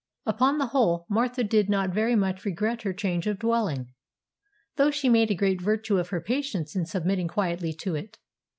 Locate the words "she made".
4.89-5.29